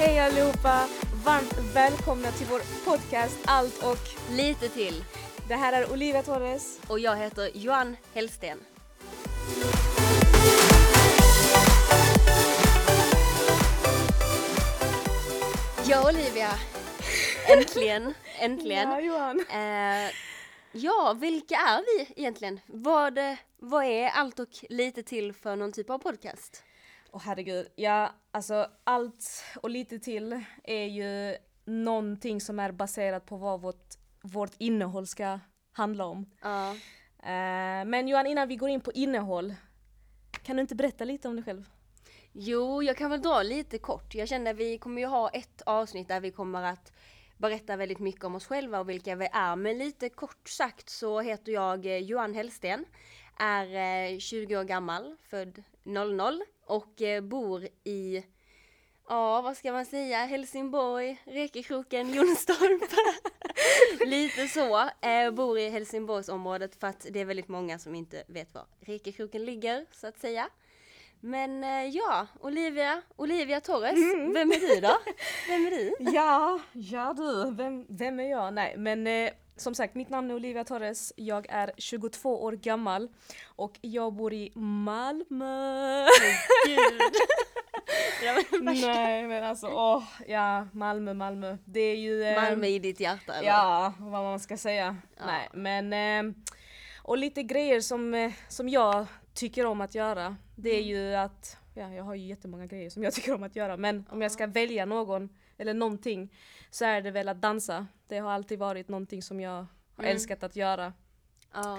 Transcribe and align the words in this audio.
Hej 0.00 0.18
allihopa! 0.18 0.88
Varmt 1.24 1.74
välkomna 1.74 2.30
till 2.30 2.46
vår 2.46 2.84
podcast 2.84 3.38
Allt 3.44 3.82
och 3.82 4.34
Lite 4.36 4.68
till. 4.68 5.04
det 5.48 5.54
här 5.54 5.72
är 5.82 5.92
Olivia 5.92 6.22
Torres. 6.22 6.80
Och 6.88 7.00
jag 7.00 7.16
heter 7.16 7.50
Johan 7.54 7.96
Hellsten. 8.14 8.58
Ja 15.88 16.08
Olivia, 16.08 16.50
äntligen, 17.48 18.14
äntligen. 18.38 18.90
Ja, 18.90 19.00
Johan. 19.00 19.44
Eh, 19.50 20.10
ja, 20.72 21.16
vilka 21.20 21.54
är 21.54 21.82
vi 21.82 22.22
egentligen? 22.22 22.60
Vad, 22.66 23.18
eh, 23.18 23.34
vad 23.58 23.84
är 23.84 24.08
Allt 24.08 24.38
och 24.38 24.48
lite 24.68 25.02
till 25.02 25.32
för 25.32 25.56
någon 25.56 25.72
typ 25.72 25.90
av 25.90 25.98
podcast? 25.98 26.62
Åh 27.12 27.20
herregud, 27.24 27.68
ja 27.76 28.12
alltså 28.30 28.70
allt 28.84 29.44
och 29.62 29.70
lite 29.70 29.98
till 29.98 30.44
är 30.64 30.84
ju 30.84 31.36
någonting 31.64 32.40
som 32.40 32.58
är 32.58 32.72
baserat 32.72 33.26
på 33.26 33.36
vad 33.36 33.60
vårt, 33.60 33.94
vårt 34.22 34.52
innehåll 34.58 35.06
ska 35.06 35.38
handla 35.72 36.04
om. 36.04 36.30
Ja. 36.42 36.70
Eh, 37.22 37.84
men 37.84 38.08
Johan, 38.08 38.26
innan 38.26 38.48
vi 38.48 38.56
går 38.56 38.68
in 38.68 38.80
på 38.80 38.92
innehåll, 38.92 39.54
kan 40.42 40.56
du 40.56 40.60
inte 40.60 40.74
berätta 40.74 41.04
lite 41.04 41.28
om 41.28 41.36
dig 41.36 41.44
själv? 41.44 41.64
Jo, 42.32 42.82
jag 42.82 42.96
kan 42.96 43.10
väl 43.10 43.22
dra 43.22 43.42
lite 43.42 43.78
kort. 43.78 44.14
Jag 44.14 44.28
känner 44.28 44.50
att 44.50 44.56
vi 44.56 44.78
kommer 44.78 45.00
ju 45.00 45.06
ha 45.06 45.28
ett 45.28 45.62
avsnitt 45.66 46.08
där 46.08 46.20
vi 46.20 46.30
kommer 46.30 46.62
att 46.62 46.92
berätta 47.36 47.76
väldigt 47.76 47.98
mycket 47.98 48.24
om 48.24 48.34
oss 48.34 48.46
själva 48.46 48.80
och 48.80 48.88
vilka 48.88 49.16
vi 49.16 49.28
är. 49.32 49.56
Men 49.56 49.78
lite 49.78 50.08
kort 50.08 50.48
sagt 50.48 50.88
så 50.88 51.20
heter 51.20 51.52
jag 51.52 51.86
eh, 51.86 51.96
Johan 51.96 52.34
Hellsten, 52.34 52.84
är 53.38 53.66
eh, 54.12 54.18
20 54.18 54.56
år 54.56 54.64
gammal, 54.64 55.16
född 55.22 55.62
00 55.82 56.42
och 56.70 57.02
eh, 57.02 57.20
bor 57.20 57.68
i, 57.84 58.24
ja 59.08 59.40
vad 59.40 59.56
ska 59.56 59.72
man 59.72 59.86
säga, 59.86 60.18
Helsingborg, 60.18 61.22
Rekekroken, 61.24 62.14
Jonstorp. 62.14 62.90
lite 64.06 64.48
så. 64.48 64.90
Eh, 65.06 65.30
bor 65.30 65.58
i 65.58 65.68
Helsingborgsområdet 65.68 66.80
för 66.80 66.86
att 66.86 67.06
det 67.10 67.20
är 67.20 67.24
väldigt 67.24 67.48
många 67.48 67.78
som 67.78 67.94
inte 67.94 68.24
vet 68.28 68.54
var 68.54 68.66
Rekekroken 68.80 69.44
ligger 69.44 69.86
så 69.92 70.06
att 70.06 70.18
säga. 70.18 70.48
Men 71.20 71.64
eh, 71.64 71.84
ja, 71.86 72.26
Olivia, 72.40 73.02
Olivia 73.16 73.60
Torres, 73.60 74.14
vem 74.34 74.52
är 74.52 74.74
du 74.74 74.80
då? 74.80 74.98
Vem 75.48 75.66
är 75.66 75.70
du? 75.70 75.94
Ja, 76.12 76.60
ja 76.72 77.14
du, 77.16 77.50
vem, 77.54 77.86
vem 77.88 78.20
är 78.20 78.30
jag? 78.30 78.54
Nej, 78.54 78.74
men 78.78 79.06
eh, 79.06 79.30
som 79.56 79.74
sagt, 79.74 79.94
mitt 79.94 80.08
namn 80.08 80.30
är 80.30 80.34
Olivia 80.34 80.64
Torres. 80.64 81.12
Jag 81.16 81.46
är 81.50 81.72
22 81.76 82.42
år 82.42 82.52
gammal 82.52 83.08
och 83.46 83.78
jag 83.80 84.12
bor 84.12 84.32
i 84.32 84.52
Malmö. 84.54 86.06
Ja, 88.24 88.42
men 88.60 88.80
Nej, 88.80 89.26
men 89.26 89.44
alltså 89.44 89.66
åh, 89.66 90.02
ja, 90.26 90.66
Malmö, 90.72 91.14
Malmö. 91.14 91.56
Det 91.64 91.80
är 91.80 91.96
ju... 91.96 92.22
eh, 92.24 92.42
Malmö 92.42 92.66
i 92.66 92.78
ditt 92.78 93.00
hjärta 93.00 93.34
eller? 93.34 93.48
Ja, 93.48 93.94
vad 93.98 94.22
man 94.22 94.40
ska 94.40 94.56
säga. 94.56 94.96
Ja. 95.16 95.22
Nej, 95.26 95.48
men... 95.52 95.92
Eh, 95.92 96.34
och 97.10 97.18
lite 97.18 97.42
grejer 97.42 97.80
som, 97.80 98.14
eh, 98.14 98.32
som 98.48 98.68
jag 98.68 99.06
tycker 99.34 99.66
om 99.66 99.80
att 99.80 99.94
göra. 99.94 100.36
Det 100.56 100.70
är 100.70 100.82
ju 100.82 101.14
att... 101.14 101.56
Ja, 101.74 101.94
jag 101.94 102.04
har 102.04 102.14
ju 102.14 102.26
jättemånga 102.26 102.66
grejer 102.66 102.90
som 102.90 103.02
jag 103.02 103.12
tycker 103.14 103.34
om 103.34 103.42
att 103.42 103.56
göra. 103.56 103.76
Men 103.76 104.04
om 104.10 104.22
jag 104.22 104.32
ska 104.32 104.46
välja 104.46 104.84
någon, 104.84 105.28
eller 105.58 105.74
någonting, 105.74 106.34
så 106.70 106.84
är 106.84 107.00
det 107.02 107.10
väl 107.10 107.28
att 107.28 107.40
dansa. 107.40 107.86
Det 108.08 108.18
har 108.18 108.30
alltid 108.30 108.58
varit 108.58 108.88
någonting 108.88 109.22
som 109.22 109.40
jag 109.40 109.50
har 109.50 110.04
Mm. 110.04 110.10
älskat 110.12 110.42
att 110.42 110.56
göra. 110.56 110.92
Ja. 111.54 111.78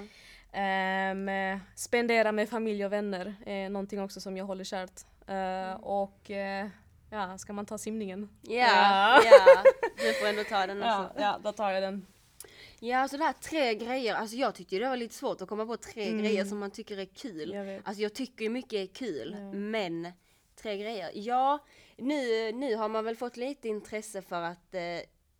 Eh, 0.59 1.59
spendera 1.75 2.31
med 2.31 2.49
familj 2.49 2.85
och 2.85 2.91
vänner 2.91 3.35
är 3.45 3.69
någonting 3.69 4.01
också 4.01 4.21
som 4.21 4.37
jag 4.37 4.45
håller 4.45 4.63
kärt. 4.63 5.01
Eh, 5.27 5.73
och 5.83 6.31
eh, 6.31 6.67
ja, 7.09 7.37
ska 7.37 7.53
man 7.53 7.65
ta 7.65 7.77
simningen? 7.77 8.29
Ja, 8.41 9.21
ja. 9.25 9.63
Du 9.97 10.13
får 10.13 10.27
ändå 10.27 10.43
ta 10.43 10.67
den 10.67 10.77
Ja, 10.79 11.05
också. 11.05 11.21
ja, 11.21 11.39
då 11.43 11.51
tar 11.51 11.71
jag 11.71 11.83
den. 11.83 12.05
Ja, 12.83 12.97
alltså 12.97 13.17
det 13.17 13.23
här 13.23 13.33
tre 13.33 13.75
grejer. 13.75 14.15
Alltså 14.15 14.35
jag 14.35 14.55
tyckte 14.55 14.75
det 14.79 14.89
var 14.89 14.97
lite 14.97 15.13
svårt 15.15 15.41
att 15.41 15.49
komma 15.49 15.65
på 15.65 15.77
tre 15.77 16.07
Mm. 16.07 16.19
grejer 16.23 16.45
som 16.45 16.59
man 16.59 16.71
tycker 16.71 16.97
är 16.97 17.05
kul. 17.05 17.51
Jag. 17.53 17.81
Alltså 17.83 18.01
jag 18.03 18.13
tycker 18.13 18.49
mycket 18.49 18.73
är 18.73 18.93
kul, 18.93 19.35
Ja. 19.39 19.51
men 19.53 20.11
tre 20.55 20.77
grejer. 20.77 21.11
Ja, 21.13 21.59
nu, 21.97 22.51
nu 22.51 22.75
har 22.75 22.89
man 22.89 23.05
väl 23.05 23.15
fått 23.15 23.37
lite 23.37 23.67
intresse 23.67 24.21
för 24.21 24.41
att 24.41 24.73
eh, 24.75 24.99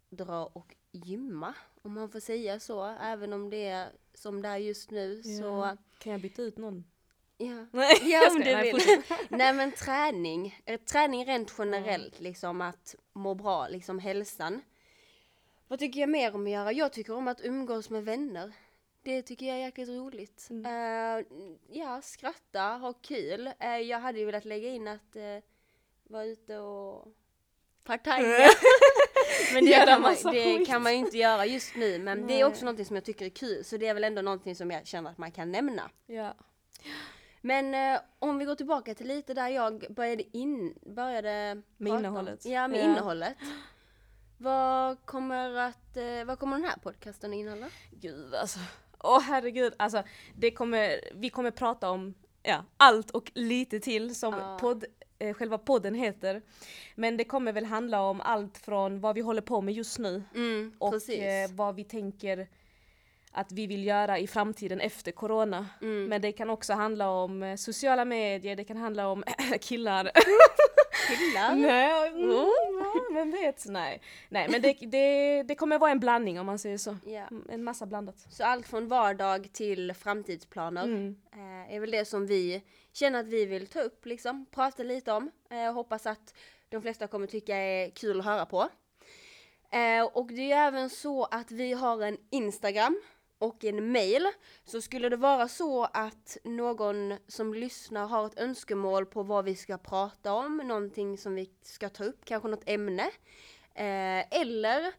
dra 0.09 0.45
och 0.45 0.75
gymma, 0.91 1.53
om 1.81 1.93
man 1.93 2.09
får 2.09 2.19
säga 2.19 2.59
så. 2.59 2.85
Även 3.01 3.33
om 3.33 3.49
det 3.49 3.67
är 3.67 3.87
som 4.13 4.41
det 4.41 4.47
är 4.49 4.57
just 4.57 4.91
nu 4.91 5.23
så, 5.23 5.43
Ja. 5.43 5.77
Kan 5.99 6.11
jag 6.11 6.21
byta 6.21 6.41
ut 6.41 6.57
någon? 6.57 6.83
ja. 7.37 7.65
Nej, 7.71 7.97
Ja, 8.11 8.29
om 8.31 8.39
du 8.39 8.61
vill. 8.61 8.81
Nej 9.29 9.53
men 9.53 9.71
träning, 9.71 10.59
Eh, 10.65 10.79
träning 10.79 11.25
rent 11.25 11.53
generellt 11.57 12.19
liksom 12.19 12.61
att 12.61 12.95
må 13.13 13.33
bra, 13.35 13.67
liksom 13.67 13.99
hälsan. 13.99 14.61
Vad 15.71 15.79
tycker 15.79 15.99
jag 15.99 16.09
mer 16.09 16.35
om 16.35 16.43
att 16.45 16.51
göra? 16.51 16.71
Jag 16.71 16.93
tycker 16.93 17.15
om 17.15 17.27
att 17.27 17.41
umgås 17.45 17.89
med 17.89 18.05
vänner. 18.05 18.51
Det 19.03 19.21
tycker 19.21 19.45
jag 19.45 19.55
är 19.55 19.61
jäkligt 19.61 19.89
roligt. 19.89 20.47
Mm. 20.49 20.65
Eh, 20.65 21.25
ja, 21.69 22.01
skratta, 22.01 22.61
ha 22.61 22.93
kul. 22.93 23.51
Eh, 23.59 23.77
jag 23.77 23.99
hade 23.99 24.19
ju 24.19 24.25
velat 24.25 24.45
lägga 24.45 24.69
in 24.69 24.87
att 24.87 25.15
uh, 25.15 25.43
vara 26.03 26.25
ute 26.25 26.57
och 26.57 27.07
partaja. 27.83 28.49
men 29.53 29.65
det, 29.65 29.85
kan 29.85 30.01
man, 30.01 30.15
det 30.23 30.65
kan 30.65 30.83
man 30.83 30.91
ju 30.91 30.97
inte 30.97 31.17
göra 31.17 31.45
just 31.45 31.75
nu. 31.75 31.99
Men 31.99 32.27
det 32.27 32.33
är 32.33 32.35
Nej. 32.35 32.45
också 32.45 32.65
någonting 32.65 32.85
som 32.85 32.95
jag 32.95 33.05
tycker 33.05 33.25
är 33.25 33.29
kul. 33.29 33.63
Så 33.63 33.77
det 33.77 33.87
är 33.87 33.93
väl 33.93 34.03
ändå 34.03 34.21
någonting 34.21 34.55
som 34.55 34.71
jag 34.71 34.87
känner 34.87 35.09
att 35.09 35.17
man 35.17 35.31
kan 35.31 35.51
nämna. 35.51 35.89
Ja. 36.05 36.33
Men 37.41 37.75
eh, 37.95 38.01
om 38.19 38.37
vi 38.37 38.45
går 38.45 38.55
tillbaka 38.55 38.95
till 38.95 39.07
lite 39.07 39.33
där 39.33 39.47
jag 39.47 39.85
började 39.89 40.37
in, 40.37 40.79
började 40.81 41.61
Med 41.77 41.91
prata. 41.91 41.99
innehållet. 41.99 42.45
Ja, 42.45 42.67
med 42.67 42.79
Ja. 42.79 42.83
innehållet. 42.83 43.37
Vad 44.41 45.05
kommer 45.05 45.55
att, 45.55 45.97
eh, 45.97 46.25
vad 46.25 46.39
kommer 46.39 46.57
den 46.57 46.65
här 46.65 46.77
podcasten 46.83 47.33
innehålla? 47.33 47.67
Gud 47.91 48.35
alltså. 48.35 48.59
Åh 48.99 49.21
herregud. 49.21 49.73
Alltså, 49.77 50.03
det 50.35 50.51
kommer, 50.51 50.99
vi 51.13 51.29
kommer 51.29 51.51
prata 51.51 51.89
om 51.89 52.13
ja, 52.43 52.65
allt 52.77 53.11
och 53.11 53.31
lite 53.35 53.79
till 53.79 54.15
som 54.15 54.33
Ja. 54.33 54.57
podd, 54.61 54.85
eh, 55.19 55.33
själva 55.33 55.57
podden 55.57 55.95
heter. 55.95 56.41
Men 56.95 57.17
det 57.17 57.23
kommer 57.23 57.51
väl 57.53 57.65
handla 57.65 58.01
om 58.01 58.21
allt 58.21 58.57
från 58.57 58.99
vad 58.99 59.15
vi 59.15 59.21
håller 59.21 59.41
på 59.41 59.61
med 59.61 59.73
just 59.73 59.99
nu 59.99 60.23
Mm, 60.35 60.73
och 60.79 61.09
eh, 61.09 61.49
vad 61.51 61.75
vi 61.75 61.83
tänker 61.83 62.47
att 63.31 63.51
vi 63.51 63.67
vill 63.67 63.85
göra 63.85 64.19
i 64.19 64.27
framtiden 64.27 64.79
efter 64.81 65.11
corona. 65.11 65.67
Mm. 65.81 66.05
Men 66.05 66.21
det 66.21 66.31
kan 66.31 66.49
också 66.49 66.73
handla 66.73 67.09
om 67.09 67.43
eh, 67.43 67.55
sociala 67.55 68.05
medier, 68.05 68.55
det 68.55 68.63
kan 68.63 68.77
handla 68.77 69.07
om 69.07 69.23
killar. 69.61 70.11
Killar? 71.07 71.55
Nej, 71.55 72.07
mm, 72.07 72.31
ja, 72.31 72.51
vem 73.13 73.31
vet? 73.31 73.65
Nej, 73.67 74.01
Nej 74.29 74.47
men 74.49 74.61
det, 74.61 74.73
det, 74.73 75.43
det 75.43 75.55
kommer 75.55 75.79
vara 75.79 75.91
en 75.91 75.99
blandning 75.99 76.39
om 76.39 76.45
man 76.45 76.59
säger 76.59 76.77
så. 76.77 76.97
Ja. 77.05 77.27
Mm, 77.31 77.45
En 77.49 77.63
massa 77.63 77.85
blandat. 77.85 78.15
Så 78.29 78.43
allt 78.43 78.67
från 78.67 78.87
vardag 78.87 79.49
till 79.53 79.93
framtidsplaner 79.93 80.83
Mm. 80.83 81.15
eh, 81.33 81.75
är 81.75 81.79
väl 81.79 81.91
det 81.91 82.05
som 82.05 82.27
vi 82.27 82.63
känner 82.93 83.19
att 83.19 83.27
vi 83.27 83.45
vill 83.45 83.67
ta 83.67 83.81
upp, 83.81 84.05
liksom, 84.05 84.45
prata 84.51 84.83
lite 84.83 85.11
om. 85.11 85.31
Eh, 85.49 85.73
hoppas 85.73 86.05
att 86.05 86.33
de 86.69 86.81
flesta 86.81 87.07
kommer 87.07 87.27
tycka 87.27 87.55
är 87.57 87.89
kul 87.89 88.19
att 88.19 88.25
höra 88.25 88.45
på. 88.45 88.69
Eh, 89.71 90.03
och 90.13 90.27
det 90.27 90.51
är 90.51 90.67
även 90.67 90.89
så 90.89 91.23
att 91.25 91.51
vi 91.51 91.73
har 91.73 92.01
en 92.01 92.17
Instagram 92.29 93.01
och 93.41 93.65
en 93.65 93.91
mail. 93.91 94.27
Så 94.65 94.81
skulle 94.81 95.09
det 95.09 95.17
vara 95.17 95.47
så 95.47 95.83
att 95.83 96.37
någon 96.43 97.17
som 97.27 97.53
lyssnar 97.53 98.07
har 98.07 98.27
ett 98.27 98.39
önskemål 98.39 99.05
på 99.05 99.23
vad 99.23 99.45
vi 99.45 99.55
ska 99.55 99.77
prata 99.77 100.33
om, 100.33 100.57
någonting 100.57 101.17
som 101.17 101.35
vi 101.35 101.49
ska 101.61 101.89
ta 101.89 102.03
upp, 102.03 102.25
kanske 102.25 102.49
något 102.49 102.69
ämne. 102.69 103.03
Eh, 103.75 104.39
eller 104.41 104.93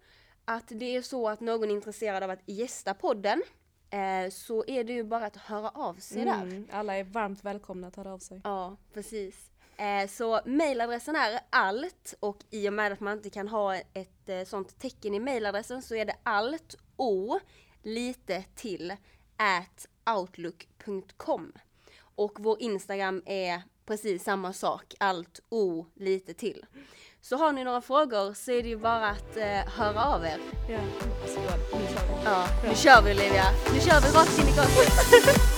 att 0.45 0.69
det 0.69 0.97
är 0.97 1.03
så 1.03 1.29
att 1.29 1.41
någon 1.41 1.71
är 1.71 1.75
intresserad 1.75 2.23
av 2.23 2.31
att 2.31 2.49
gästa 2.49 2.95
podden. 2.95 3.43
Eh, 3.91 4.31
så 4.31 4.65
är 4.67 4.85
det 4.85 4.93
ju 4.93 5.05
bara 5.05 5.27
att 5.27 5.37
höra 5.37 5.69
av 5.69 5.95
sig 5.95 6.25
där. 6.25 6.43
Mm, 6.43 6.69
alla 6.73 6.97
är 6.97 7.05
varmt 7.05 7.45
välkomna 7.45 7.87
att 7.87 7.97
höra 7.97 8.13
av 8.13 8.19
sig. 8.19 8.41
Ja, 8.45 8.77
precis. 8.95 9.53
Eh, 9.77 10.09
så 10.09 10.41
mailadressen 10.45 11.17
är 11.17 11.41
allt 11.51 12.15
och 12.21 12.39
i 12.51 12.69
och 12.69 12.73
med 12.73 12.93
att 12.93 13.01
man 13.01 13.17
inte 13.17 13.31
kan 13.31 13.49
ha 13.49 13.75
ett 13.77 14.29
eh, 14.29 14.45
sånt 14.45 14.79
tecken 14.79 15.15
i 15.15 15.21
mailadressen 15.21 15.83
så 15.83 15.95
är 15.95 16.05
det 16.05 16.17
allt 16.23 16.77
o 16.97 17.41
lite 17.83 18.45
till 18.55 18.93
at 19.37 19.87
outlook.com. 20.17 21.53
Och 22.15 22.33
vår 22.41 22.63
Instagram 22.63 23.23
är 23.27 23.63
precis 23.87 24.25
samma 24.25 24.53
sak, 24.53 24.95
allt 25.01 25.41
o 25.49 25.87
lite 25.95 26.35
till. 26.35 26.67
Så 27.21 27.37
har 27.37 27.53
ni 27.53 27.65
några 27.65 27.81
frågor 27.81 28.35
så 28.35 28.51
är 28.51 28.63
det 28.63 28.69
ju 28.69 28.77
bara 28.77 29.09
att 29.09 29.37
eh, 29.37 29.45
höra 29.67 30.05
av 30.05 30.25
er. 30.25 30.39
Ja. 30.69 30.79
Nu 31.73 31.87
kör 31.87 32.07
vi. 32.07 32.25
Ja, 32.25 32.47
nu 32.69 32.75
kör 32.75 33.03
vi 33.03 33.11
Olivia. 33.11 33.45
Nu 33.75 33.81
kör 33.81 34.01
vi 34.01 34.09
rakt 34.09 34.39
in 34.39 34.49
i 34.49 34.57
golvet. 34.57 35.41